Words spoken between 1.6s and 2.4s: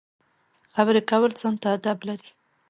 ته اداب لري.